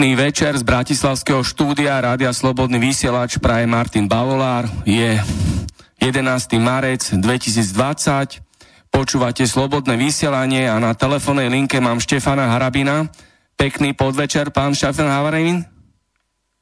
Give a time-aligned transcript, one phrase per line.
[0.00, 4.64] Pekný večer z Bratislavského štúdia Rádia Slobodný vysielač praje Martin Bavolár.
[4.88, 5.20] Je
[6.00, 6.56] 11.
[6.56, 8.40] marec 2020.
[8.88, 13.12] Počúvate Slobodné vysielanie a na telefónnej linke mám Štefana Harabina.
[13.60, 15.68] Pekný podvečer, pán Štefan Harabin.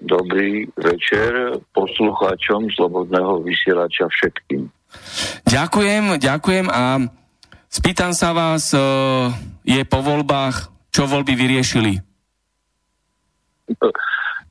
[0.02, 4.66] Dobrý večer poslucháčom Slobodného vysielača všetkým.
[5.46, 7.06] Ďakujem, ďakujem a
[7.70, 8.82] spýtam sa vás, e,
[9.62, 12.07] je po voľbách, čo voľby vyriešili?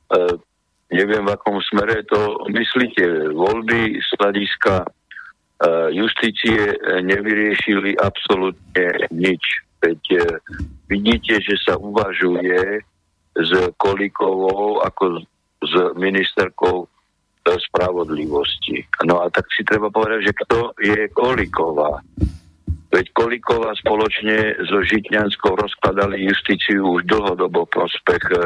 [0.08, 0.40] Uh,
[0.88, 3.32] neviem, v akom smere to myslíte.
[3.36, 9.42] Voľby z hľadiska uh, justície nevyriešili absolútne nič.
[9.78, 10.02] Veď
[10.90, 12.82] vidíte, že sa uvažuje
[13.38, 15.22] s Kolikovou ako
[15.62, 16.90] s ministerkou
[17.46, 18.84] spravodlivosti.
[19.06, 22.02] No a tak si treba povedať, že kto je Koliková.
[22.88, 28.42] Veď Kolíková spoločne so Žitňanskou rozkladali justíciu už dlhodobo prospech e, e,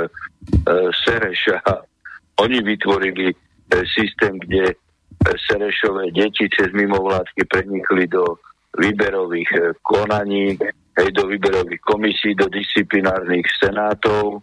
[0.91, 1.62] Sereša.
[2.42, 3.34] Oni vytvorili e,
[3.86, 4.75] systém, kde e,
[5.47, 8.42] Serešové deti cez mimovládky prenikli do
[8.82, 10.59] výberových e, konaní,
[10.98, 14.42] hej, do výberových komisí, do disciplinárnych senátov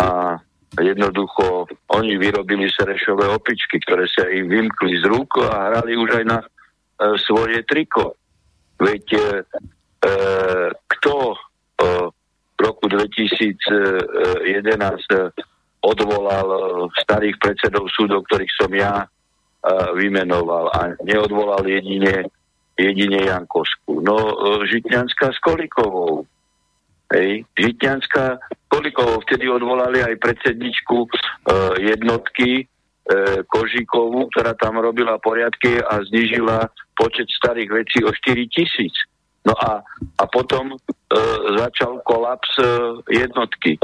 [0.00, 0.40] a
[0.80, 6.24] jednoducho oni vyrobili Serešové opičky, ktoré sa im vymkli z rúk a hrali už aj
[6.24, 6.46] na e,
[7.20, 8.16] svoje triko.
[8.76, 9.22] Veď e,
[10.86, 11.36] kto e,
[12.56, 13.68] v roku 2011
[15.12, 15.16] e,
[15.84, 16.60] odvolal e,
[17.04, 19.06] starých predsedov súdov, ktorých som ja e,
[19.96, 22.32] vymenoval a neodvolal jedine,
[22.80, 24.00] jedine Jankosku.
[24.00, 24.16] No,
[24.64, 26.24] Žitňanská s Kolikovou.
[27.12, 27.44] Hej.
[27.54, 28.40] Žitňanská
[28.72, 31.06] Kolikovou vtedy odvolali aj predsedničku
[31.78, 32.66] jednotky
[33.46, 36.66] Kožíkovú, ktorá tam robila poriadky a znižila
[36.98, 38.94] počet starých vecí o 4 tisíc.
[39.46, 39.78] No a,
[40.18, 40.76] a potom e,
[41.54, 42.66] začal kolaps e,
[43.14, 43.78] jednotky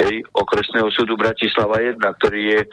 [0.00, 2.68] hej, okresného súdu Bratislava 1, ktorý je e,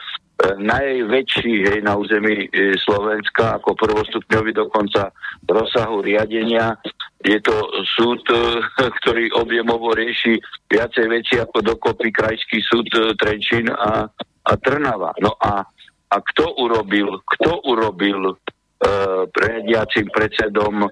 [0.56, 5.12] najväčší hej, na území e, Slovenska ako prvostupňový dokonca
[5.44, 6.72] rozsahu riadenia.
[7.20, 7.52] Je to
[7.84, 8.64] súd, e,
[9.04, 10.40] ktorý objemovo rieši
[10.72, 14.08] viacej veci ako dokopy krajský súd e, Trenčín a
[14.46, 15.10] a Trnava.
[15.18, 15.66] No a,
[16.10, 20.90] a kto urobil, kto urobil uh, prediacim predsedom uh,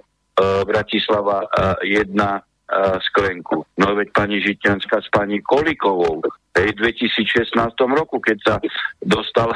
[0.66, 3.62] Bratislava uh, jedna uh, sklenku?
[3.78, 6.19] No veď pani Žitňanská s pani Kolikovou.
[6.54, 7.54] v 2016
[7.94, 8.54] roku, keď sa
[8.98, 9.54] dostala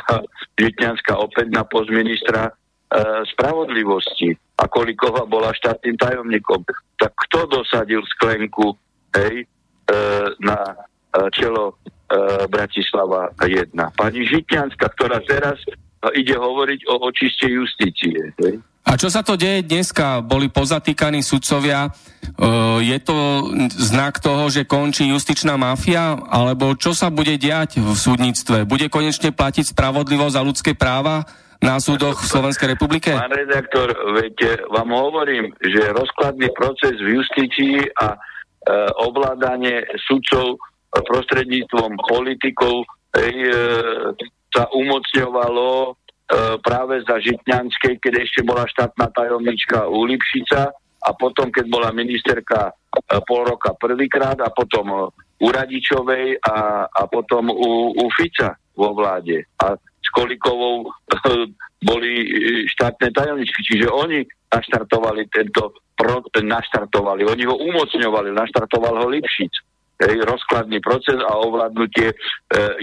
[0.55, 6.63] Žitňanská opäť na post ministra uh, spravodlivosti a Kolikova bola štátnym tajomníkom.
[7.03, 8.79] Tak kto dosadil sklenku
[9.19, 9.43] hej,
[9.91, 10.87] uh, na
[11.33, 13.69] čelo E, Bratislava 1.
[13.93, 15.77] Pani Žitňanská, ktorá teraz e,
[16.25, 18.33] ide hovoriť o očiste justície.
[18.89, 20.25] A čo sa to deje dneska?
[20.25, 21.85] Boli pozatýkaní sudcovia.
[21.85, 21.91] E,
[22.81, 23.17] je to
[23.77, 26.17] znak toho, že končí justičná mafia?
[26.33, 28.65] Alebo čo sa bude diať v súdnictve?
[28.65, 31.29] Bude konečne platiť spravodlivosť a ľudské práva
[31.61, 33.13] na súdoch v Slovenskej republike?
[33.13, 38.19] Pán redaktor, viete, vám hovorím, že rozkladný proces v justícii a e,
[38.97, 40.57] ovládanie sudcov
[40.93, 43.53] prostredníctvom politikov hej, e,
[44.49, 45.91] sa umocňovalo e,
[46.65, 52.73] práve za Žitňanskej, keď ešte bola štátna tajomnička Lipšica a potom, keď bola ministerka e,
[53.29, 59.47] pol roka prvýkrát a potom u Radičovej a, a potom u, u Fica vo vláde.
[59.63, 60.89] A s Kolikovou
[61.79, 62.13] boli
[62.67, 63.61] štátne tajomničky.
[63.63, 69.68] Čiže oni naštartovali tento pro, naštartovali, oni ho umocňovali, naštartoval ho Lipšic
[69.99, 72.17] hej, rozkladný proces a ovládnutie e,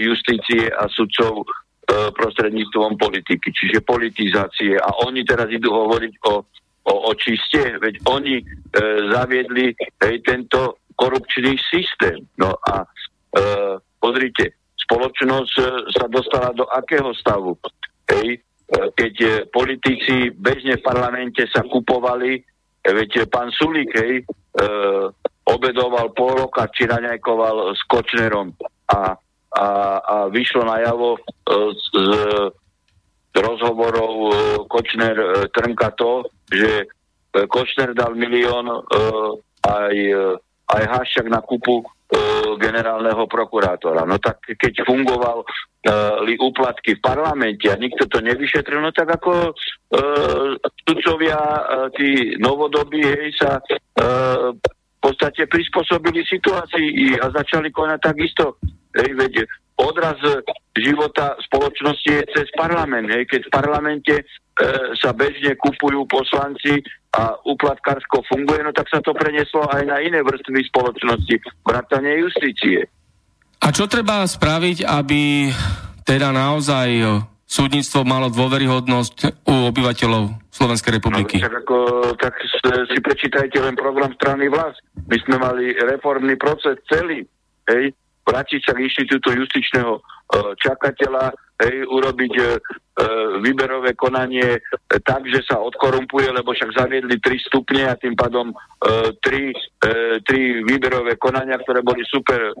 [0.00, 1.44] justície a sudcov e,
[2.12, 4.76] prostredníctvom politiky, čiže politizácie.
[4.76, 6.34] A oni teraz idú hovoriť o,
[6.86, 8.44] o, o čiste, veď oni e,
[9.12, 9.72] zaviedli
[10.04, 12.24] hej, tento korupčný systém.
[12.36, 12.86] No a e,
[14.00, 17.56] pozrite, spoločnosť e, sa dostala do akého stavu?
[18.06, 18.38] Hej, e,
[18.94, 22.38] keď e, politici bežne v parlamente sa kupovali,
[22.86, 24.22] veď pán Sulík, hej,
[25.46, 28.50] obedoval pol roka, či raňajkoval s Kočnerom
[28.90, 29.14] a,
[29.54, 29.66] a,
[30.02, 31.20] a vyšlo najavo e,
[31.78, 32.10] z, z,
[33.36, 34.30] rozhovorov e,
[34.66, 36.90] Kočner e, Trnka to, že
[37.36, 38.64] Kočner dal milión
[39.60, 39.96] aj,
[40.72, 41.84] aj Haščak na kupu
[42.56, 44.08] generálneho prokurátora.
[44.08, 45.44] No tak keď fungoval
[46.24, 52.34] li úplatky v parlamente a nikto to nevyšetril, no tak ako uh, sudcovia, uh, tí
[52.42, 54.50] novodobí, hej, sa uh,
[55.06, 58.58] podstate prispôsobili situácii a začali konať takisto.
[58.96, 59.32] Hej, veď
[59.78, 60.18] odraz
[60.74, 63.06] života spoločnosti je cez parlament.
[63.12, 64.24] Hej, keď v parlamente e,
[64.96, 66.80] sa bežne kupujú poslanci
[67.14, 72.88] a uplatkársko funguje, no tak sa to preneslo aj na iné vrstvy spoločnosti, vrátane justície.
[73.62, 75.52] A čo treba spraviť, aby
[76.04, 76.88] teda naozaj
[77.46, 81.38] súdnictvo malo dôveryhodnosť u obyvateľov Slovenskej republiky?
[81.38, 81.76] No, tak, ako,
[82.18, 82.34] tak
[82.90, 84.82] si prečítajte len program strany vlast.
[85.06, 87.22] My sme mali reformný proces celý.
[87.66, 87.94] Hej,
[88.26, 90.00] vrátiť sa k inštitútu justičného e,
[90.58, 91.30] čakateľa,
[91.62, 92.48] hej, urobiť e, e,
[93.46, 94.58] výberové konanie
[95.06, 98.50] tak, že sa odkorumpuje, lebo však zaviedli tri stupne a tým pádom
[99.22, 99.54] tri,
[100.26, 102.54] tri výberové konania, ktoré boli super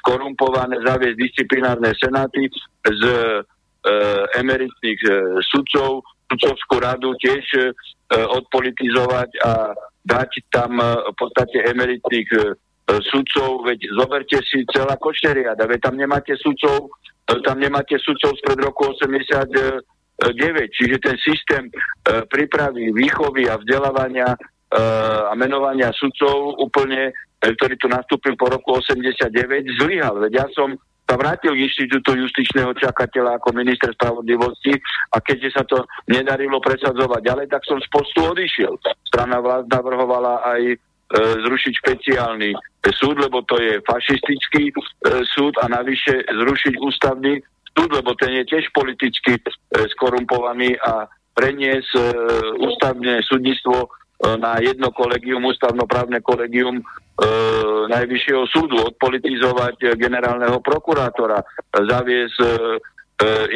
[0.00, 2.48] skorumpované, zaviesť disciplinárne senáty
[2.82, 3.02] z
[4.38, 5.00] emeritných
[5.42, 7.74] sudcov, sudcovskú radu tiež
[8.12, 9.52] odpolitizovať a
[10.02, 12.28] dať tam v podstate emeritných
[13.10, 16.90] sudcov, veď zoberte si celá košeriada, veď tam nemáte sudcov,
[17.24, 19.82] tam nemáte sudcov spred roku 89,
[20.74, 21.70] čiže ten systém
[22.28, 24.34] prípravy, výchovy a vzdelávania
[25.28, 27.12] a menovania sudcov úplne,
[27.42, 29.30] ktorý tu nastúpil po roku 89,
[29.78, 30.16] zlyhal.
[30.22, 30.74] Veď ja som
[31.12, 34.72] sa vrátil k inštitútu justičného čakateľa ako minister spravodlivosti
[35.12, 38.80] a keďže sa to nedarilo presadzovať ďalej, tak som z postu odišiel.
[39.12, 40.80] Strana vlád navrhovala aj
[41.12, 42.56] E, zrušiť špeciálny
[42.96, 44.74] súd, lebo to je fašistický e,
[45.28, 47.36] súd a navyše zrušiť ústavný
[47.76, 49.42] súd, lebo ten je tiež politicky e,
[49.92, 51.04] skorumpovaný a
[51.36, 51.96] preniesť
[52.60, 53.88] ústavné súdnictvo
[54.22, 56.84] na jedno kolegium, ústavnoprávne kolegium e,
[57.90, 61.42] Najvyššieho súdu, odpolitizovať generálneho prokurátora,
[61.74, 62.48] zaviesť e,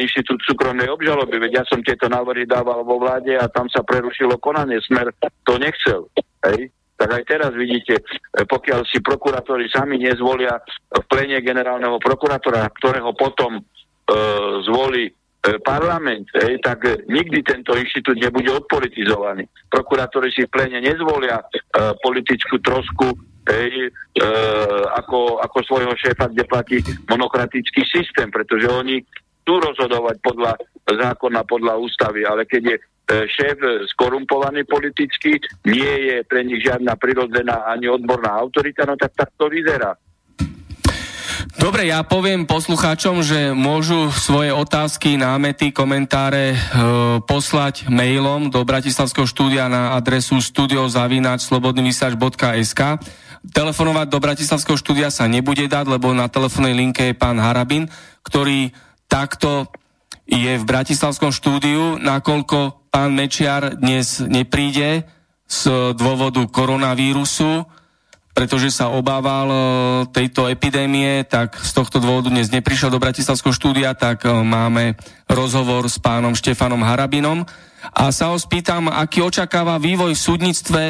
[0.03, 1.39] inštitút súkromnej obžaloby.
[1.39, 4.83] Veď ja som tieto návrhy dával vo vláde a tam sa prerušilo konanie.
[4.83, 5.15] Smer
[5.47, 6.11] to nechcel.
[6.43, 6.71] Hej?
[6.97, 8.03] tak aj teraz vidíte, e,
[8.43, 10.57] pokiaľ si prokurátori sami nezvolia
[10.89, 13.63] v plene generálneho prokurátora, ktorého potom e,
[14.65, 15.13] zvolí e,
[15.63, 19.47] parlament, ej, tak nikdy tento inštitút nebude odpolitizovaný.
[19.71, 21.45] Prokurátori si v plene nezvolia e,
[22.03, 23.15] politickú trosku
[23.47, 24.25] ej, e,
[24.97, 26.77] ako, ako svojho šéfa, kde platí
[27.07, 28.99] monokratický systém, pretože oni
[29.43, 30.51] chcú rozhodovať podľa
[30.87, 32.77] zákona, podľa ústavy, ale keď je
[33.07, 33.55] E, šéf
[33.95, 39.47] skorumpovaný politicky, nie je pre nich žiadna prirodzená ani odborná autorita, no tak tak to
[39.47, 39.95] vyzerá.
[41.57, 46.57] Dobre, ja poviem poslucháčom, že môžu svoje otázky, námety, komentáre e,
[47.25, 52.81] poslať mailom do Bratislavského štúdia na adresu studiozavinačslobodnyvysač.sk
[53.41, 57.89] Telefonovať do Bratislavského štúdia sa nebude dať, lebo na telefónnej linke je pán Harabin,
[58.21, 58.69] ktorý
[59.09, 59.65] takto
[60.29, 65.09] je v Bratislavskom štúdiu, nakoľko pán Mečiar dnes nepríde
[65.49, 65.61] z
[65.97, 67.65] dôvodu koronavírusu,
[68.37, 69.57] pretože sa obával e,
[70.13, 74.93] tejto epidémie, tak z tohto dôvodu dnes neprišiel do Bratislavského štúdia, tak e, máme
[75.25, 77.49] rozhovor s pánom Štefanom Harabinom.
[77.97, 80.83] A sa ho spýtam, aký očakáva vývoj v súdnictve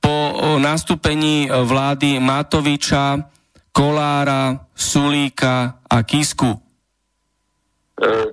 [0.00, 0.16] po
[0.56, 3.20] nastúpení vlády Matoviča,
[3.68, 6.56] Kolára, Sulíka a Kisku.
[6.56, 6.58] E,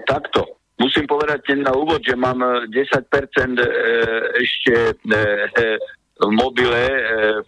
[0.07, 0.47] takto.
[0.79, 2.39] Musím povedať na úvod, že mám
[2.71, 3.67] 10% e,
[4.39, 4.95] ešte
[6.21, 6.83] e, e, mobile,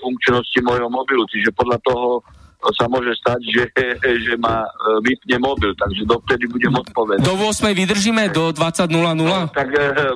[0.01, 2.25] funkčnosti môjho mobilu, čiže podľa toho
[2.73, 3.63] sa môže stať, že,
[4.25, 4.65] že ma
[5.03, 7.21] vypne mobil, takže dovtedy budem odpovedať.
[7.21, 8.31] Do 8 vydržíme?
[8.33, 8.89] Do 20.00?
[9.19, 9.67] No, tak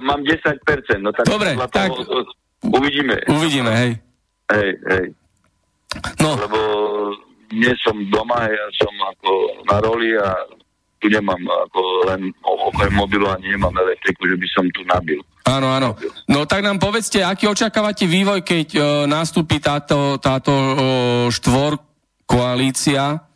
[0.02, 1.04] mám 10%.
[1.04, 1.92] No, tak Dobre, tak...
[1.92, 2.24] Toho,
[2.72, 3.20] uvidíme.
[3.28, 3.92] Uvidíme, hej.
[4.48, 5.06] Hej, hej.
[6.24, 6.40] No.
[6.40, 6.60] Lebo
[7.52, 9.32] nie som doma, ja som ako
[9.68, 10.36] na roli a
[10.98, 11.39] tu nemám
[11.70, 15.20] ako len okrem mobilu ani nemám elektriku, že by som tu nabil.
[15.48, 15.89] Áno, áno.
[16.27, 20.75] No tak nám povedzte, aký očakávate vývoj, keď uh, nastúpi táto, táto uh,
[21.32, 21.80] štvor
[22.27, 23.27] koalícia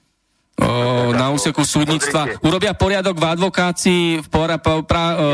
[0.61, 2.27] o, na úseku súdnictva.
[2.27, 2.45] Pozrite.
[2.45, 5.27] Urobia poriadok v advokácii, v pora, pra, o...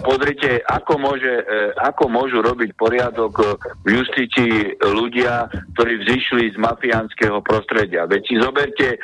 [0.00, 3.44] Pozrite, ako, môže, e, ako môžu robiť poriadok e,
[3.84, 8.08] v justícii ľudia, ktorí vzýšli z mafiánskeho prostredia.
[8.08, 8.98] Veď si zoberte e,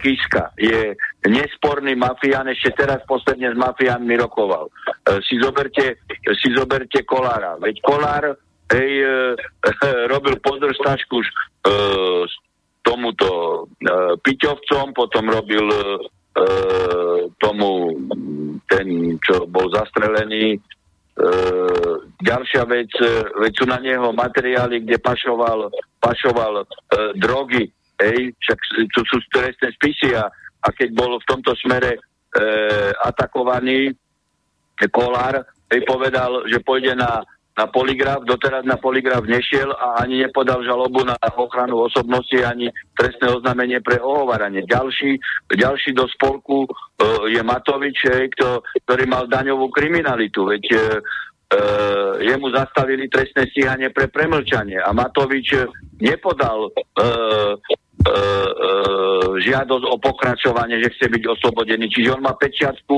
[0.00, 4.70] Kiska, je nesporný mafián, ešte teraz posledne s mafiánmi rokoval.
[4.70, 5.98] E, si, zoberte,
[6.38, 7.58] si zoberte Kolára.
[7.58, 8.24] Veď Kolár
[8.70, 9.10] hej, e,
[10.12, 11.28] robil podržtašku e,
[12.86, 13.30] tomuto
[13.82, 15.80] e, Piťovcom, potom robil e,
[17.42, 17.98] tomu
[18.70, 20.54] ten, čo bol zastrelený.
[20.54, 20.58] E,
[22.22, 25.66] ďalšia vec, e, veď sú na neho materiály, kde pašoval,
[25.98, 26.64] pašoval e,
[27.18, 27.66] drogy,
[27.98, 28.58] hej, však
[28.94, 30.30] sú, sú trestné spisy a,
[30.62, 32.00] a keď bol v tomto smere e,
[33.04, 33.94] atakovaný
[34.78, 35.42] Kolár,
[35.74, 37.26] hej, povedal, že pôjde na
[37.58, 43.34] na poligraf, doteraz na poligraf nešiel a ani nepodal žalobu na ochranu osobnosti, ani trestné
[43.34, 44.62] oznámenie pre ohovaranie.
[44.62, 45.18] Ďalší,
[45.50, 47.98] ďalší do spolku uh, je Matovič,
[48.38, 54.94] kto, ktorý mal daňovú kriminalitu, veď uh, uh, jemu zastavili trestné stíhanie pre premlčanie a
[54.94, 55.66] Matovič
[55.98, 57.58] nepodal uh,
[59.38, 61.90] žiadosť o pokračovanie, že chce byť oslobodený.
[61.90, 62.96] Čiže on má pečiatku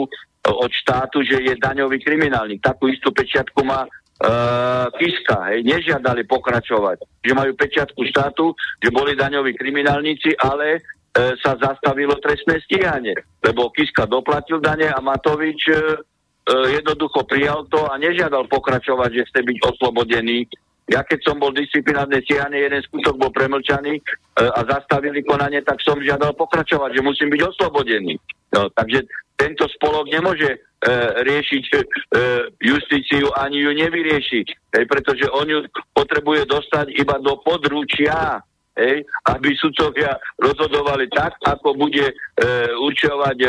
[0.49, 2.65] od štátu, že je daňový kriminálnik.
[2.65, 7.05] Takú istú pečiatku má uh, Kiska, hej, nežiadali pokračovať.
[7.21, 13.17] Že majú pečiatku štátu, že boli daňoví kriminálnici, ale uh, sa zastavilo trestné stíhanie.
[13.45, 16.01] Lebo Kiska doplatil dane a Matovič uh,
[16.73, 20.49] jednoducho prijal to a nežiadal pokračovať, že chce byť oslobodený
[20.91, 24.03] ja keď som bol disciplinárne stíhaný, jeden skutok bol premlčaný e,
[24.43, 28.19] a zastavili konanie, tak som žiadal pokračovať, že musím byť oslobodený.
[28.51, 29.07] No, takže
[29.39, 30.59] tento spolok nemôže e,
[31.23, 31.77] riešiť e,
[32.59, 35.63] justíciu, ani ju nevyrieši, e, pretože on ju
[35.95, 38.43] potrebuje dostať iba do područia,
[38.75, 42.15] e, aby sudcovia rozhodovali tak, ako bude e,
[42.75, 43.49] určovať e,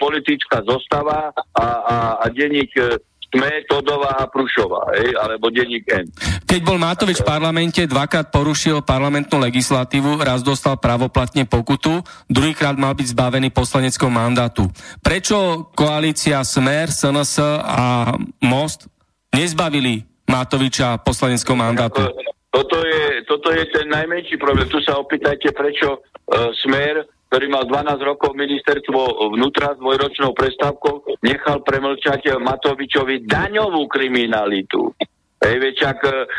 [0.00, 2.96] politická zostava a, a, a denník e,
[3.34, 6.06] sme Todová a Prušová, hej, alebo denník N.
[6.46, 11.98] Keď bol Matovič v parlamente, dvakrát porušil parlamentnú legislatívu, raz dostal pravoplatne pokutu,
[12.30, 14.70] druhýkrát mal byť zbavený poslaneckého mandátu.
[15.02, 18.14] Prečo koalícia Smer, SNS a
[18.46, 18.86] Most
[19.34, 22.06] nezbavili Matoviča poslaneckého mandátu?
[22.54, 24.70] Toto je, toto je ten najmenší problém.
[24.70, 27.02] Tu sa opýtajte, prečo uh, Smer
[27.34, 34.94] ktorý mal 12 rokov ministerstvo vnútra s dvojročnou prestávkou, nechal premlčať Matovičovi daňovú kriminalitu.
[35.42, 36.30] Hej, večak, uh,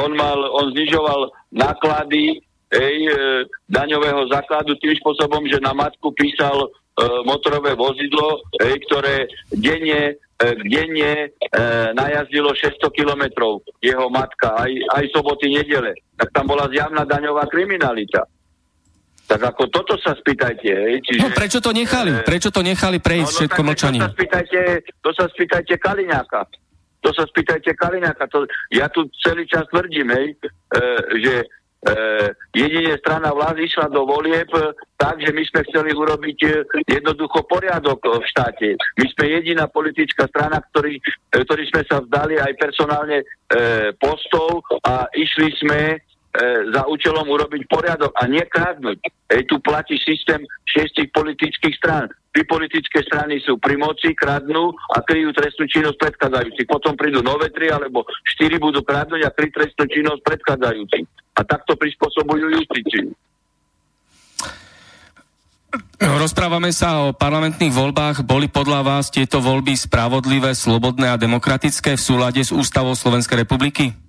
[0.00, 2.40] on, mal, on znižoval náklady
[2.72, 6.72] hej, uh, daňového základu tým spôsobom, že na matku písal uh,
[7.28, 11.28] motorové vozidlo, hej, ktoré denne denne e,
[11.98, 15.98] najazdilo 600 kilometrov jeho matka, aj, aj soboty, nedele.
[16.14, 18.22] Tak tam bola zjavná daňová kriminalita.
[19.28, 20.68] Tak ako toto sa spýtajte.
[20.72, 22.16] Hej, čiže, no prečo to nechali?
[22.16, 24.00] E, prečo to nechali prejsť no, no, všetko mlčaním?
[24.00, 24.60] To sa spýtajte,
[25.04, 26.40] to sa spýtajte Kaliňáka.
[27.04, 28.24] To sa spýtajte Kaliňáka.
[28.32, 30.80] To, ja tu celý čas tvrdím, hej, e,
[31.20, 31.46] že e,
[32.56, 36.50] jedine strana vlády išla do volieb e, tak, že my sme chceli urobiť e,
[36.88, 38.80] jednoducho poriadok v štáte.
[38.96, 43.24] My sme jediná politická strana, ktorý, e, ktorý sme sa vzdali aj personálne e,
[44.00, 46.00] postov a išli sme
[46.70, 48.98] za účelom urobiť poriadok a nekradnúť.
[49.34, 52.06] Ej, tu platí systém šiestich politických strán.
[52.30, 56.70] Tri politické strany sú pri moci, kradnú a kryjú trestnú činnosť predchádzajúcich.
[56.70, 61.04] Potom prídu nové tri alebo štyri budú kradnúť a tri trestnú činnosť predchádzajúcich.
[61.34, 63.10] A takto prispôsobujú justíciu.
[65.98, 68.22] Rozprávame sa o parlamentných voľbách.
[68.24, 74.07] Boli podľa vás tieto voľby spravodlivé, slobodné a demokratické v súlade s ústavou Slovenskej republiky?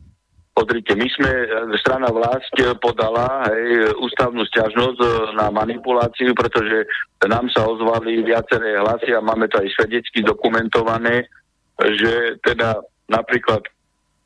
[0.60, 1.48] Pozrite, my sme, e,
[1.80, 5.08] strana vlast e, podala hej, ústavnú stiažnosť e,
[5.40, 6.84] na manipuláciu, pretože
[7.24, 11.32] nám sa ozvali viaceré hlasy a máme to aj svedecky dokumentované,
[11.80, 12.76] že teda
[13.08, 13.64] napríklad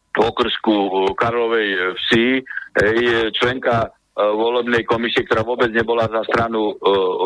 [0.09, 0.73] v okrsku
[1.13, 2.41] Karlovej vsi
[2.81, 6.77] hej, členka volebnej komisie, ktorá vôbec nebola za stranu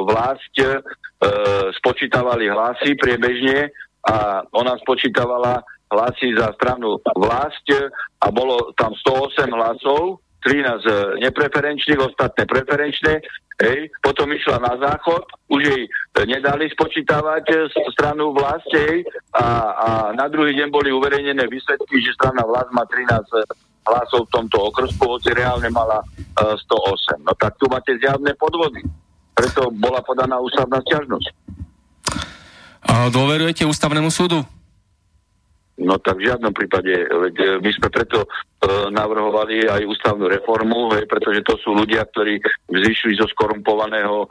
[0.08, 0.56] vlast,
[1.80, 3.72] spočítavali hlasy priebežne
[4.08, 5.60] a ona spočítavala
[5.92, 7.68] hlasy za stranu vlast
[8.20, 13.20] a bolo tam 108 hlasov, 13 nepreferenčných, ostatné preferenčné,
[13.60, 15.84] hej, potom išla na záchod, už jej
[16.24, 19.04] nedali spočítavať stranu vlast, hej,
[19.34, 24.34] a, a na druhý deň boli uverejnené výsledky, že strana vlast má 13 hlasov v
[24.36, 27.24] tomto okrsku, hoci reálne mala uh, e, 108.
[27.24, 28.84] No tak tu máte zjavné podvody.
[29.32, 31.28] Preto bola podaná ústavná stiažnosť.
[32.88, 34.44] A dôverujete ústavnému súdu?
[35.78, 38.28] No tak v žiadnom prípade, veď e, my sme preto e,
[38.90, 44.28] navrhovali aj ústavnú reformu, hej, pretože to sú ľudia, ktorí vzýšli zo skorumpovaného e,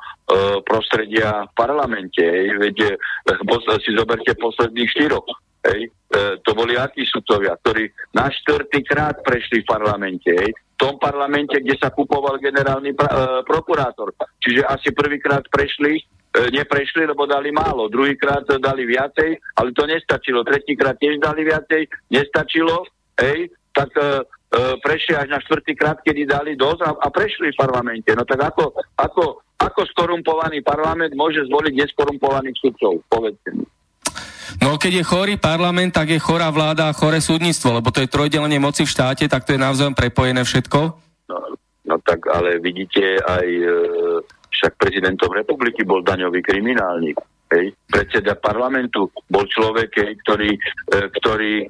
[0.66, 2.18] prostredia v parlamente.
[2.18, 5.45] Hej, veď e, si zoberte posledných štyroch.
[5.66, 10.30] Hej, e, to boli akí sudcovia, ktorí na štvrtýkrát prešli v parlamente.
[10.30, 14.14] Hej, v tom parlamente, kde sa kupoval generálny pra, e, prokurátor.
[14.38, 15.98] Čiže asi prvýkrát prešli
[16.36, 17.88] E, neprešli, lebo dali málo.
[17.88, 20.44] Druhýkrát dali viacej, ale to nestačilo.
[20.44, 22.84] Tretíkrát tiež dali viacej, nestačilo,
[23.16, 27.60] hej, tak e, e, prešli až na štvrtýkrát, kedy dali dosť a, a prešli v
[27.60, 28.12] parlamente.
[28.12, 29.24] No tak ako, ako,
[29.56, 33.00] ako skorumpovaný parlament môže zvoliť neskorumpovaných sudcov?
[33.08, 33.64] Povedzte mi.
[34.62, 38.10] No keď je chorý parlament, tak je chorá vláda a choré súdnictvo, lebo to je
[38.10, 40.80] trojdelenie moci v štáte, tak to je navzájom prepojené všetko.
[41.30, 41.38] No,
[41.86, 43.70] no tak ale vidíte aj e,
[44.54, 47.18] však prezidentom republiky bol daňový kriminálnik.
[47.46, 47.78] Hej.
[47.86, 51.66] Predseda parlamentu bol človek, hej, ktorý, e, ktorý e,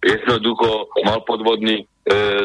[0.00, 1.84] jednoducho mal podvodný e,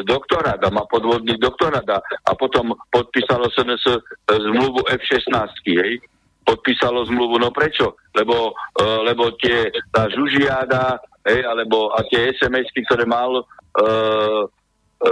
[0.04, 3.96] doktorát a má podvodný doktorát a, a potom podpísalo SNS e,
[4.36, 5.32] zmluvu F-16.
[5.64, 6.04] Hej.
[6.48, 8.00] Podpísalo zmluvu, no prečo?
[8.16, 10.96] Lebo, e, lebo tie, tá žužiada,
[11.28, 15.10] hej, alebo a tie SMS-ky, ktoré mal e, e,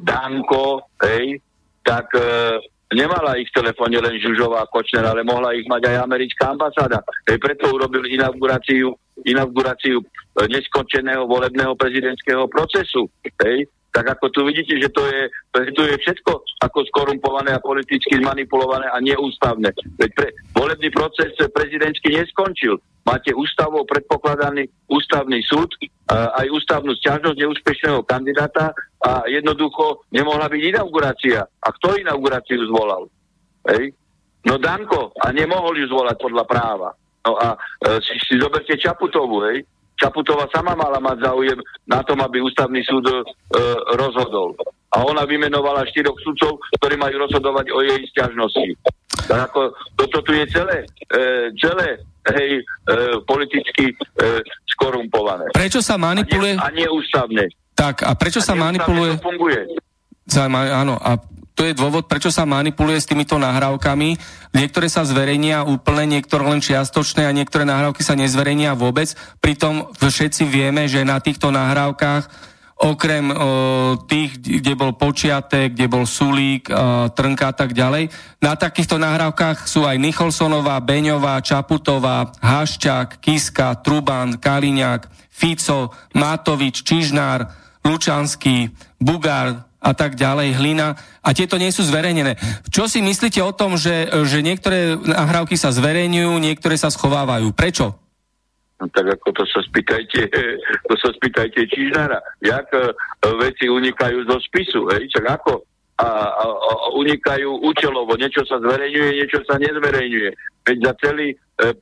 [0.00, 1.36] Danko, hej,
[1.84, 2.56] tak e,
[2.96, 7.04] nemala ich v telefóne len Žužová Kočner, ale mohla ich mať aj americká ambasáda.
[7.28, 8.96] Hej, preto urobil inauguráciu,
[9.28, 10.00] inauguráciu
[10.48, 13.04] neskončeného volebného prezidentského procesu.
[13.44, 15.20] Hej, tak ako tu vidíte, že to je,
[15.74, 19.74] to je všetko ako skorumpované a politicky zmanipulované a neústavné.
[19.98, 22.78] Veď pre, volebný proces prezidentský neskončil.
[23.02, 25.74] Máte ústavou predpokladaný ústavný súd,
[26.12, 28.70] aj ústavnú sťažnosť neúspešného kandidáta
[29.02, 31.42] a jednoducho nemohla byť inaugurácia.
[31.42, 33.10] A kto inauguráciu zvolal?
[33.74, 33.96] Hej?
[34.46, 36.88] No Danko, a nemohol ju zvolať podľa práva.
[37.26, 39.64] No a e, si, si zoberte Čaputovu, hej?
[40.00, 43.20] Čaputová sama mala mať záujem na tom, aby ústavný súd e,
[44.00, 44.56] rozhodol.
[44.96, 48.80] A ona vymenovala štyroch sudcov, ktorí majú rozhodovať o jej stiažnosti.
[49.28, 49.60] Tak ako
[50.00, 52.00] toto tu je celé, e, celé
[52.32, 52.92] hej, e,
[53.28, 53.94] politicky e,
[54.72, 55.52] skorumpované.
[55.52, 56.56] Prečo sa manipuluje?
[56.56, 57.44] A, nie, a neústavné.
[57.76, 59.20] Tak, a prečo a sa manipuluje?
[59.20, 59.60] To funguje.
[60.50, 61.20] Áno, a
[61.60, 64.16] to je dôvod, prečo sa manipuluje s týmito nahrávkami.
[64.56, 69.12] Niektoré sa zverejnia úplne, niektoré len čiastočné a niektoré nahrávky sa nezverejnia vôbec.
[69.44, 72.48] Pritom všetci vieme, že na týchto nahrávkach
[72.80, 73.36] okrem o,
[74.08, 78.08] tých, kde bol počiatek, kde bol Sulík, o, Trnka a tak ďalej.
[78.40, 87.52] Na takýchto nahrávkach sú aj Nicholsonová, Beňová, Čaputová, Haščák, Kiska, Truban, Kaliňák, Fico, Matovič, Čižnár,
[87.84, 90.92] Lučanský, Bugár, a tak ďalej, hlina
[91.24, 92.36] a tieto nie sú zverejnené.
[92.68, 97.48] Čo si myslíte o tom, že, že niektoré nahrávky sa zverejňujú, niektoré sa schovávajú?
[97.56, 97.96] Prečo?
[98.80, 100.20] No, tak ako to sa spýtajte,
[100.88, 102.20] to sa spýtajte Čižnára.
[102.44, 102.92] Jak uh,
[103.40, 105.08] veci unikajú zo spisu, hej?
[105.08, 105.64] Čak ako?
[106.00, 108.16] A, a, a unikajú účelovo.
[108.16, 110.30] Niečo sa zverejňuje, niečo sa nezverejňuje.
[110.64, 111.72] Veď za celý uh,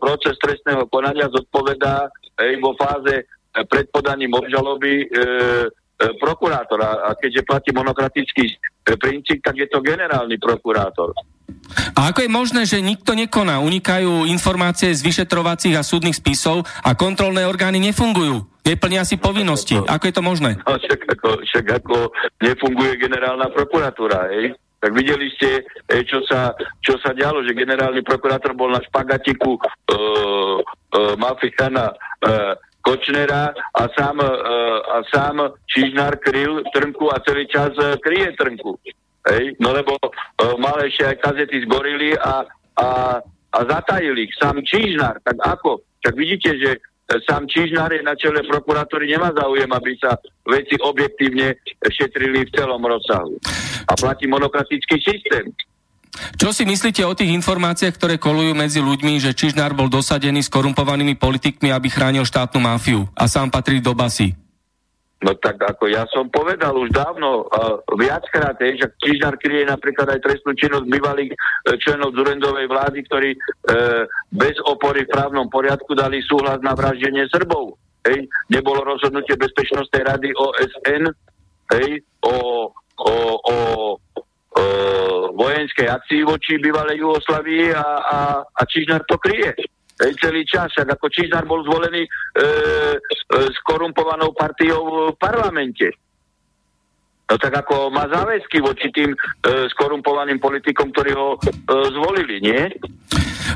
[0.00, 3.28] proces trestného konania zodpovedá hej, vo fáze
[3.66, 5.22] pred podaním obžaloby E,
[5.98, 6.78] prokurátor.
[6.78, 11.10] A keďže platí monokratický e, princíp, tak je to generálny prokurátor.
[11.98, 13.58] A ako je možné, že nikto nekoná?
[13.58, 18.46] Unikajú informácie z vyšetrovacích a súdnych spisov a kontrolné orgány nefungujú.
[18.62, 19.74] Neplnia si povinnosti.
[19.74, 20.60] Ako je to možné?
[20.62, 21.96] No, však, ako, však ako
[22.44, 24.54] nefunguje generálna prokuratúra, hej?
[24.78, 25.66] Tak videli ste,
[26.06, 32.54] čo sa, čo sa dialo, že generálny prokurátor bol na špagatiku uh, uh, Mafiana uh,
[32.82, 38.78] Kočnera a sám, uh, a sám Čižnár kryl Trnku a celý čas uh, kryje Trnku.
[39.28, 39.58] Hej?
[39.60, 42.46] No lebo uh, mal ešte aj kazety zgorili a,
[42.78, 42.88] a,
[43.52, 44.34] a zatajili ich.
[44.38, 45.84] Sám Čižnár, tak ako?
[46.00, 46.70] Tak vidíte, že
[47.24, 51.56] sám Čižnár je na čele prokuratúry, nemá záujem, aby sa veci objektívne
[51.88, 53.40] šetrili v celom rozsahu.
[53.88, 55.48] A platí monokratický systém.
[56.36, 60.52] Čo si myslíte o tých informáciách, ktoré kolujú medzi ľuďmi, že Čižnár bol dosadený s
[60.52, 64.34] korumpovanými politikmi, aby chránil štátnu mafiu a sám patrí do basy?
[65.18, 70.22] No tak ako ja som povedal už dávno, uh, viackrát, že Čižnár kryje napríklad aj
[70.22, 76.22] trestnú činnosť bývalých uh, členov Zurendovej vlády, ktorí uh, bez opory v právnom poriadku dali
[76.22, 77.74] súhlas na vraždenie Srbov.
[78.06, 78.30] Hej.
[78.46, 81.10] Nebolo rozhodnutie Bezpečnostnej rady OSN
[81.74, 82.36] hej, o,
[83.02, 83.54] o, o
[85.38, 89.54] Vojenskej akcii voči bývalej Jugoslavii a, a, a Čižnár to kryje.
[89.98, 92.48] Ej, celý čas, ak ako Čižnár bol zvolený e, e,
[93.50, 95.90] s korumpovanou partiou v parlamente.
[97.28, 99.18] No tak ako má záväzky voči tým e,
[99.74, 101.38] skorumpovaným politikom, ktorí ho e,
[101.92, 102.62] zvolili, nie?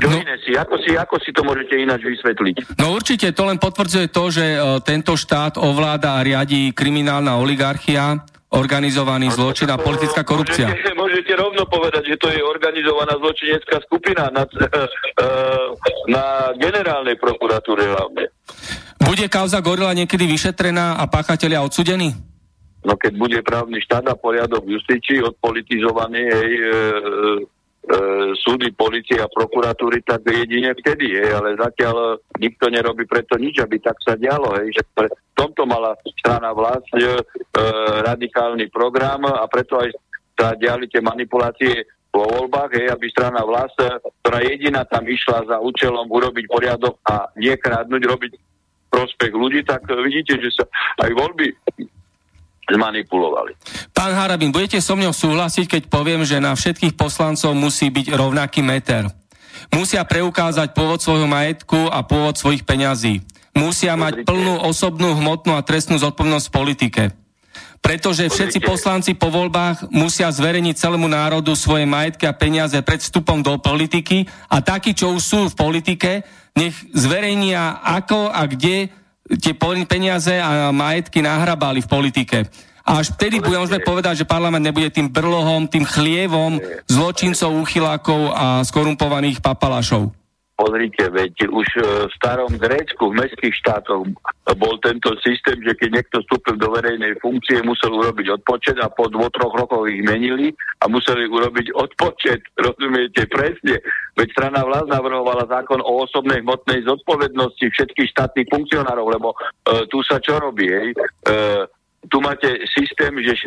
[0.03, 0.51] Čo no, iné si?
[0.53, 0.93] Ako, si?
[0.99, 2.75] ako si to môžete ináč vysvetliť?
[2.75, 8.19] No určite, to len potvrdzuje to, že e, tento štát ovláda a riadi kriminálna oligarchia,
[8.53, 10.69] organizovaný zločin a politická korupcia.
[10.69, 14.45] Môžete, môžete rovno povedať, že to je organizovaná zločinecká skupina na,
[16.05, 18.29] na generálnej prokuratúre hlavne.
[19.01, 22.13] Bude kauza Gorila niekedy vyšetrená a páchatelia odsudení?
[22.83, 26.71] No keď bude právny štát a poriadok justícii odpolitizovaný, hej, e,
[28.39, 33.75] súdy, policie a prokuratúry, tak jedine vtedy, hej, ale zatiaľ nikto nerobí preto nič, aby
[33.83, 37.03] tak sa dialo, hej, že pre, v tomto mala strana vlast e,
[38.07, 39.91] radikálny program a preto aj
[40.31, 43.75] sa diali tie manipulácie vo voľbách, hej, aby strana vlast,
[44.23, 48.31] ktorá jediná tam išla za účelom urobiť poriadok a niekradnúť, robiť
[48.93, 50.63] prospech ľudí, tak vidíte, že sa
[51.01, 51.51] aj voľby
[52.69, 53.57] zmanipulovali.
[53.91, 58.63] Pán Harabin, budete so mnou súhlasiť, keď poviem, že na všetkých poslancov musí byť rovnaký
[58.63, 59.11] meter.
[59.71, 63.23] Musia preukázať pôvod svojho majetku a pôvod svojich peňazí.
[63.53, 67.03] Musia mať plnú osobnú, hmotnú a trestnú zodpovednosť v politike.
[67.83, 73.43] Pretože všetci poslanci po voľbách musia zverejniť celému národu svoje majetky a peniaze pred vstupom
[73.43, 76.11] do politiky a takí, čo už sú v politike,
[76.55, 78.87] nech zverejnia ako a kde
[79.37, 79.53] tie
[79.85, 82.37] peniaze a majetky nahrabali v politike.
[82.83, 86.59] A až vtedy môžeme povedať, že parlament nebude tým brlohom, tým chlievom
[86.91, 90.11] zločincov, uchylákov a skorumpovaných papalášov.
[90.63, 94.07] Pozrite, veď už e, v starom Grécku, v mestských štátoch
[94.55, 99.11] bol tento systém, že keď niekto vstúpil do verejnej funkcie, musel urobiť odpočet a po
[99.11, 103.83] dvoch, troch rokoch ich menili a museli urobiť odpočet, rozumiete, presne.
[104.15, 109.99] Veď strana vlád navrhovala zákon o osobnej hmotnej zodpovednosti všetkých štátnych funkcionárov, lebo e, tu
[109.99, 110.95] sa čo robí, hej?
[110.95, 111.67] E,
[112.07, 113.43] tu máte systém, že e,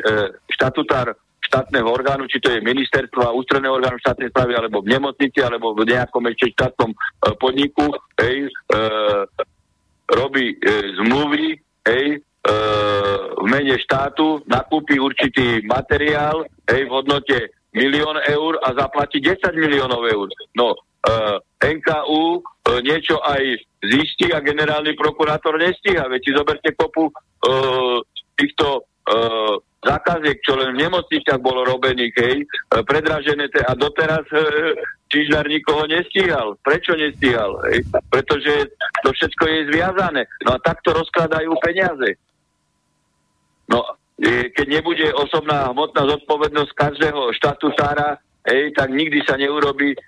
[0.53, 5.39] štatutár štátneho orgánu, či to je ministerstvo a ústredného orgánu štátnej správy, alebo v nemocnici,
[5.41, 6.97] alebo v nejakom ešte štátnom e,
[7.39, 7.87] podniku,
[8.19, 8.79] hej, e,
[10.11, 10.57] robí e,
[11.03, 11.47] zmluvy,
[11.87, 12.55] hej, e,
[13.37, 17.39] v mene štátu, nakúpi určitý materiál, hej, v hodnote
[17.77, 20.29] milión eur a zaplatí 10 miliónov eur.
[20.57, 22.41] No, e, NKU e,
[22.83, 23.43] niečo aj
[23.85, 26.09] zistí a generálny prokurátor nestíha.
[26.09, 27.13] Veď si zoberte kopu e,
[28.41, 29.17] týchto e,
[29.87, 32.46] zákaziek, čo len v nemocniciach bolo robených, hej, e,
[32.83, 34.42] predražené te, a doteraz e,
[35.07, 36.59] Čižnár nikoho nestíhal.
[36.66, 37.62] Prečo nestíhal?
[37.70, 37.87] Hej?
[38.11, 38.75] Pretože
[39.07, 40.27] to všetko je zviazané.
[40.42, 42.18] No a takto rozkladajú peniaze.
[43.70, 43.87] No,
[44.18, 48.18] e, keď nebude osobná hmotná zodpovednosť každého štatutára,
[48.51, 49.99] hej, tak nikdy sa neurobi e,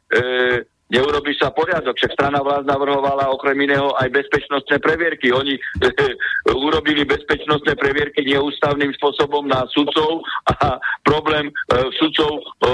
[0.88, 1.96] neurobi sa poriadok.
[1.96, 5.32] Však strana vlád navrhovala okrem iného aj bezpečnostné previerky.
[5.32, 5.56] Oni
[6.68, 11.52] urobili bezpečnostné previerky neústavným spôsobom na sudcov a problém e,
[12.00, 12.68] sudcov e,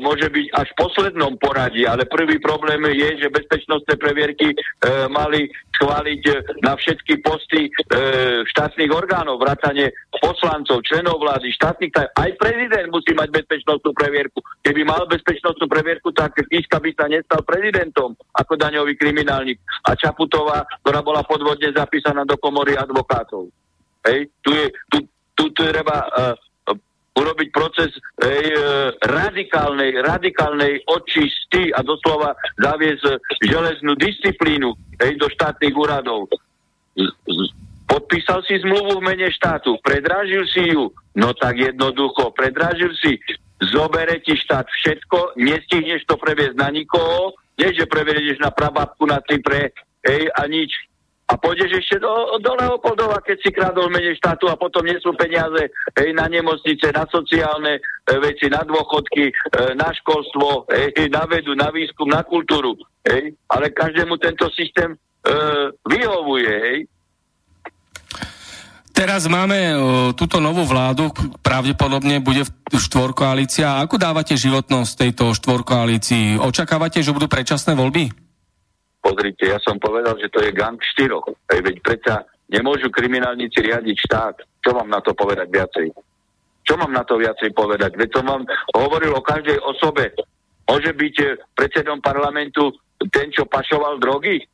[0.00, 4.56] môže byť až v poslednom poradí, ale prvý problém je, že bezpečnostné previerky e,
[5.08, 5.48] mali
[5.80, 6.22] schváliť
[6.60, 7.70] na všetky posty e,
[8.44, 9.88] štátnych orgánov, vrátane
[10.20, 12.12] poslancov, členov vlády, štátnych taj.
[12.12, 14.44] Aj prezident musí mať bezpečnostnú previerku.
[14.60, 19.56] Keby mal bezpečnostnú previerku, tak Kiska by sa nestal prezidentom ako daňový kriminálnik.
[19.88, 23.48] A Čaputová, ktorá bola podvodne zapísaná do komory advokátov.
[24.04, 24.98] Hej, tu je, tu,
[25.36, 26.32] tu, treba uh,
[27.20, 27.92] urobiť proces
[28.24, 28.62] ej, e,
[29.04, 34.72] radikálnej, radikálnej očisty a doslova zaviesť železnú disciplínu
[35.04, 36.32] ej, do štátnych úradov.
[37.90, 43.18] Podpísal si zmluvu v mene štátu, predražil si ju, no tak jednoducho, predražil si,
[43.60, 49.20] zobere ti štát všetko, nestihneš to previesť na nikoho, nie že prevedieš na prababku na
[49.26, 49.74] Cypre,
[50.06, 50.72] ej, a nič
[51.30, 55.14] a pôjdeš ešte do, do Leopoldova, keď si kradol menej štátu a potom nie sú
[55.14, 57.82] peniaze hej, na nemocnice, na sociálne e,
[58.18, 59.32] veci, na dôchodky, e,
[59.78, 62.74] na školstvo, hej, na vedu, na výskum, na kultúru.
[63.06, 63.38] Hej.
[63.46, 64.98] Ale každému tento systém e,
[65.86, 66.50] vyhovuje.
[66.50, 66.78] Hej.
[68.90, 69.78] Teraz máme o,
[70.12, 73.80] túto novú vládu, pravdepodobne bude štvorkoalícia.
[73.80, 76.42] Ako dávate životnosť tejto štvorkoalícii?
[76.42, 78.29] Očakávate, že budú predčasné voľby?
[79.00, 81.24] Pozrite, ja som povedal, že to je gang štyroch.
[81.48, 84.36] Veď predsa nemôžu kriminálnici riadiť štát.
[84.60, 85.88] Čo mám na to povedať viacej?
[86.68, 87.96] Čo mám na to viacej povedať?
[87.96, 88.44] Veď som vám
[88.76, 90.12] hovoril o každej osobe.
[90.68, 92.70] Môže byť eh, predsedom parlamentu
[93.08, 94.44] ten, čo pašoval drogy?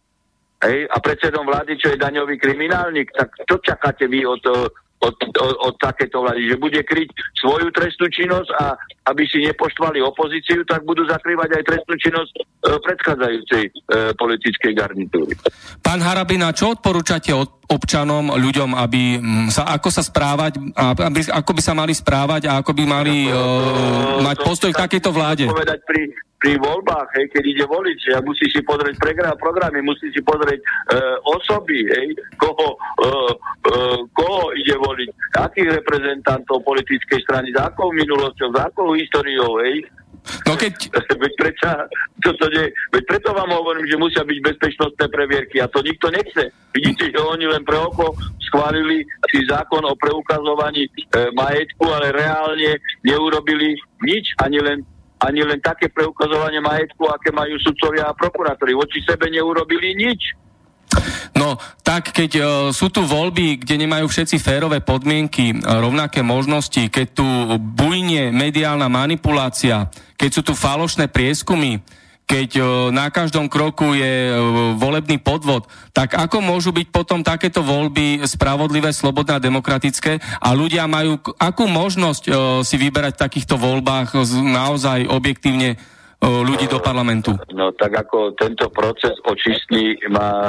[0.63, 0.79] Hej?
[0.89, 3.11] A predsedom vlády, čo je daňový kriminálnik?
[3.13, 7.69] Tak čo čakáte vy od, eh, od, od, od takéto vlády, že bude kryť svoju
[7.73, 8.65] trestnú činnosť a
[9.13, 12.41] aby si nepoštvali opozíciu, tak budú zakrývať aj trestnú činnosť e,
[12.81, 13.71] predchádzajúcej e,
[14.17, 15.35] politickej garnitúry.
[15.85, 21.51] Pán Harabina, čo odporúčate od občanom, ľuďom, aby mm, sa, ako sa správať, aby, ako
[21.51, 25.45] by sa mali správať a ako by mali no, uh, mať postoj k takejto vláde?
[25.51, 28.95] Povedať pri, pri voľbách, hej, keď ide voliť, ja musí si pozrieť
[29.43, 32.07] programy, musí si pozrieť uh, osoby, hej,
[32.39, 38.95] koho, uh, uh, koho ide voliť, akých reprezentantov politickej strany, za akou minulosťou, za akou
[38.95, 39.83] históriou, hej,
[40.47, 40.75] No keď...
[41.23, 41.69] veď, prečo,
[42.23, 46.51] to nie, veď preto vám hovorím, že musia byť bezpečnostné previerky a to nikto nechce.
[46.75, 48.15] Vidíte, že oni len pre oko
[48.47, 50.91] schválili si zákon o preukazovaní e,
[51.35, 54.79] majetku, ale reálne neurobili nič, ani len
[55.17, 58.77] ani len také preukazovanie majetku, aké majú sudcovia a prokurátori.
[58.77, 60.37] Voči sebe neurobili nič.
[61.47, 61.55] No,
[61.87, 67.07] tak keď uh, sú tu voľby, kde nemajú všetci férové podmienky, uh, rovnaké možnosti, keď
[67.15, 67.27] tu
[67.63, 69.87] bujne mediálna manipulácia,
[70.19, 71.79] keď sú tu falošné prieskumy,
[72.27, 74.35] keď uh, na každom kroku je
[74.75, 80.91] volebný podvod, tak ako môžu byť potom takéto voľby spravodlivé, slobodné a demokratické a ľudia
[80.91, 82.27] majú akú možnosť
[82.67, 85.79] si vyberať v takýchto voľbách naozaj objektívne
[86.23, 87.37] ľudí do parlamentu?
[87.53, 90.49] No tak ako tento proces očistný má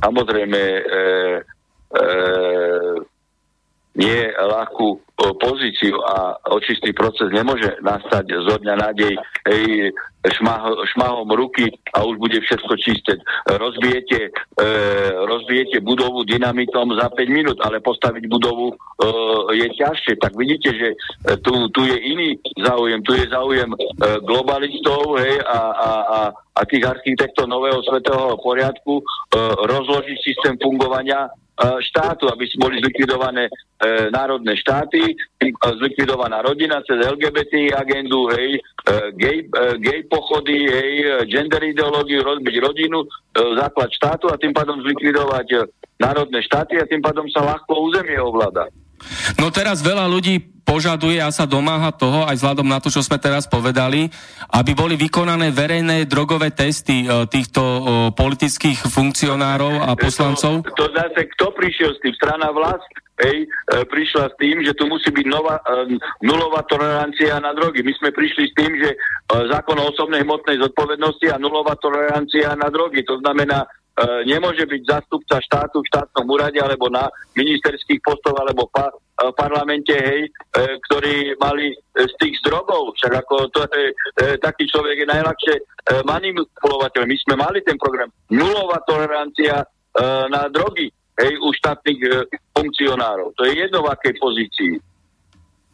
[0.00, 1.36] samozrejme uh,
[1.94, 2.96] uh,
[3.98, 5.02] nie ľahkú
[5.36, 9.92] pozíciu a očistý proces nemôže nastať zo dňa na dej hej,
[10.24, 13.20] šmah, šmahom ruky a už bude všetko čisté.
[13.48, 14.68] Rozbijete, e,
[15.24, 18.74] rozbijete budovu dynamitom za 5 minút, ale postaviť budovu e,
[19.60, 20.12] je ťažšie.
[20.20, 20.88] Tak vidíte, že
[21.40, 23.00] tu, tu je iný záujem.
[23.04, 23.76] Tu je záujem e,
[24.24, 29.04] globalistov hej, a, a, a, a tých architektov nového svetového poriadku e,
[29.68, 33.52] rozložiť systém fungovania E, štátu, aby boli zlikvidované e,
[34.08, 38.60] národné štáty, e, zlikvidovaná rodina cez LGBT agendu, hej, e,
[39.16, 40.92] gay, e, gay pochody, hej,
[41.28, 43.06] gender ideológiu, rozbiť rodinu, e,
[43.60, 45.58] základ štátu a tým pádom zlikvidovať e,
[46.00, 48.72] národné štáty a tým pádom sa ľahko územie ovláda.
[49.40, 53.18] No teraz veľa ľudí požaduje a sa domáha toho, aj vzhľadom na to, čo sme
[53.18, 54.06] teraz povedali,
[54.54, 57.80] aby boli vykonané verejné drogové testy e, týchto e,
[58.14, 60.62] politických funkcionárov a poslancov?
[60.62, 62.14] To, to zase, kto prišiel s tým?
[62.14, 62.86] Strana vlast
[63.26, 65.58] hej, e, prišla s tým, že tu musí byť nová,
[66.22, 67.82] nulová tolerancia na drogy.
[67.82, 68.94] My sme prišli s tým, že
[69.26, 73.02] zákon o osobnej hmotnej zodpovednosti a nulová tolerancia na drogy.
[73.10, 73.66] To znamená,
[74.24, 77.04] nemôže byť zastupca štátu v štátnom úrade alebo na
[77.36, 80.30] ministerských postoch alebo pa, e, v parlamente, hej, e,
[80.88, 82.96] ktorí mali z tých drogov.
[82.96, 83.86] Však ako to je,
[84.40, 85.54] taký človek je najľahšie
[86.06, 87.02] manipulovateľ.
[87.04, 88.08] My sme mali ten program.
[88.32, 89.64] Nulová tolerancia
[90.30, 90.86] na drogy
[91.18, 93.34] hej, u štátnych funkcionárov.
[93.36, 94.74] To je jedno v akej pozícii.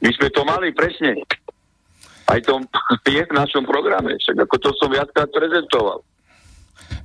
[0.00, 1.20] My sme to mali presne.
[2.26, 2.58] Aj to
[3.06, 4.18] je v našom programe.
[4.18, 6.02] Však ako to som viackrát prezentoval.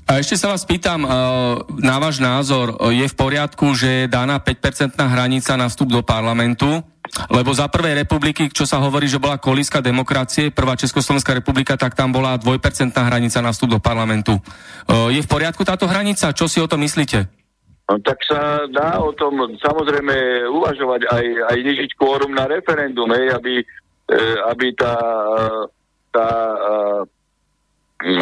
[0.09, 4.43] A ešte sa vás pýtam, uh, na váš názor, je v poriadku, že je daná
[4.43, 6.83] 5-percentná hranica na vstup do parlamentu?
[7.27, 11.91] Lebo za prvej republiky, čo sa hovorí, že bola kolíska demokracie, prvá Československá republika, tak
[11.95, 14.39] tam bola dvojpercentná hranica na vstup do parlamentu.
[14.87, 16.35] Uh, je v poriadku táto hranica?
[16.35, 17.41] Čo si o tom myslíte?
[17.91, 23.35] No, tak sa dá o tom samozrejme uvažovať aj, aj nižiť kvórum na referendum, hej,
[23.35, 23.59] aby,
[24.07, 24.15] e,
[24.47, 24.95] aby tá,
[26.15, 26.29] tá
[27.99, 28.15] e,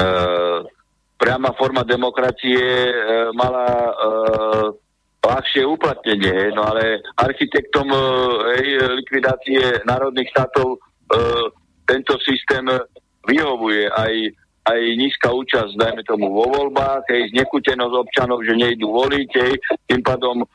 [1.19, 2.93] priama forma demokracie e,
[3.36, 3.91] mala e,
[5.19, 6.55] ľahšie uplatnenie.
[6.55, 7.99] No ale architektom e,
[9.03, 10.77] likvidácie národných štátov e,
[11.84, 12.63] tento systém
[13.27, 14.13] vyhovuje aj
[14.69, 19.53] aj nízka účasť, dajme tomu, vo voľbách, hej, znekutenosť občanov, že nejdú voliť, hej,
[19.89, 20.45] tým pádom e,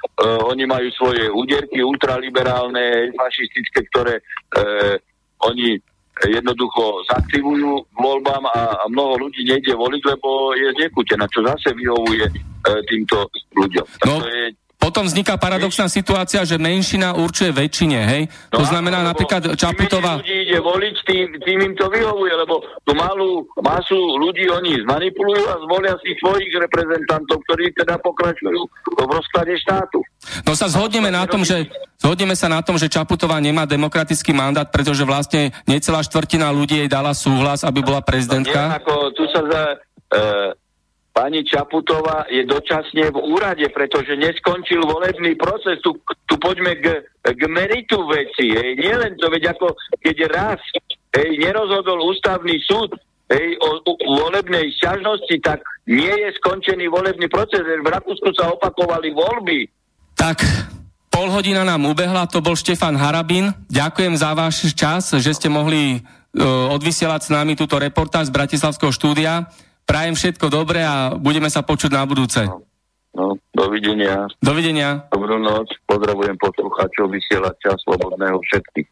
[0.46, 4.22] oni majú svoje úderky ultraliberálne, hej, fašistické, ktoré e,
[5.50, 5.82] oni
[6.22, 12.26] jednoducho zaktivujú voľbám a, a mnoho ľudí nejde voliť, lebo je znekutená, čo zase vyhovuje
[12.30, 12.32] e,
[12.86, 13.26] týmto
[13.58, 13.86] ľuďom.
[14.06, 14.22] No.
[14.22, 14.44] to je
[14.84, 18.22] potom vzniká paradoxná situácia, že menšina určuje väčšine, hej?
[18.52, 20.20] No, to znamená áno, napríklad Čaputová...
[20.20, 25.40] ľudí ide voliť, tým, tým im to vyhovuje, lebo tú malú masu ľudí oni zmanipulujú
[25.48, 28.60] a zvolia si svojich reprezentantov, ktorí teda pokračujú
[28.92, 30.04] v rozklade štátu.
[30.44, 31.64] No sa zhodneme na tom, že
[31.96, 36.90] zhodneme sa na tom, že Čaputová nemá demokratický mandát, pretože vlastne necelá štvrtina ľudí jej
[36.92, 38.60] dala súhlas, aby bola prezidentka.
[38.60, 39.62] No, nie, ako tu sa za,
[40.12, 40.20] e,
[41.14, 45.78] pani Čaputová je dočasne v úrade, pretože neskončil volebný proces.
[45.78, 45.94] Tu,
[46.26, 48.50] tu poďme k, k meritu veci.
[48.50, 48.82] Hej.
[48.82, 50.60] Nie len to, veď ako keď raz
[51.14, 52.98] hej, nerozhodol ústavný súd
[53.30, 57.62] hej, o, o volebnej sťažnosti, tak nie je skončený volebný proces.
[57.62, 59.70] V Rakúsku sa opakovali voľby.
[60.18, 60.42] Tak,
[61.14, 63.54] pol hodina nám ubehla, to bol Štefan Harabin.
[63.70, 68.90] Ďakujem za váš čas, že ste mohli uh, odvysielať s nami túto reportáž z Bratislavského
[68.90, 69.46] štúdia.
[69.84, 72.48] Prajem všetko dobré a budeme sa počuť na budúce.
[72.48, 72.64] No,
[73.12, 74.24] no dovidenia.
[74.40, 75.04] Dovidenia.
[75.12, 75.68] Dobrú noc.
[75.84, 78.88] Pozdravujem poslucháčov vysielača Slobodného všetkých.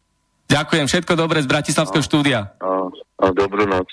[0.53, 0.85] Ďakujem.
[0.85, 2.39] Všetko dobré z Bratislavského no, štúdia.
[2.61, 3.89] No, no, dobrú noc.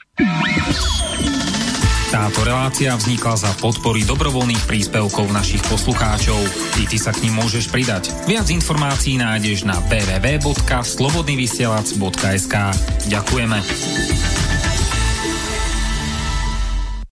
[2.11, 6.43] Táto relácia vznikla za podpory dobrovoľných príspevkov našich poslucháčov.
[6.83, 8.11] I ty sa k ním môžeš pridať.
[8.27, 12.55] Viac informácií nájdeš na www.slobodnyvysielac.sk
[13.07, 13.59] Ďakujeme.